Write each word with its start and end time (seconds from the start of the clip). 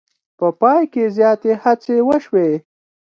په 0.37 0.47
پای 0.61 0.83
کې 0.93 1.03
زیاتې 1.17 1.51
هڅې 1.63 1.95
وشوې. 2.07 2.49